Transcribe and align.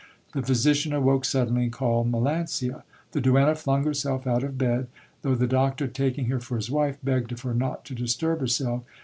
The 0.33 0.41
physician 0.41 0.93
awoke 0.93 1.25
suddenly, 1.25 1.65
and 1.65 1.71
called 1.71 2.09
Melancia. 2.11 2.81
The 3.11 3.21
duenna 3.21 3.53
flung 3.53 3.83
herself 3.83 4.25
out 4.25 4.43
of 4.43 4.57
bed, 4.57 4.87
though 5.21 5.35
the 5.35 5.45
doctor/taking 5.45 6.25
her 6.25 6.39
for 6.39 6.55
his 6.55 6.71
wife, 6.71 6.97
begged 7.03 7.31
of 7.33 7.41
her 7.41 7.53
not 7.53 7.85
to 7.85 7.93
disturb 7.93 8.39
herself. 8.39 8.81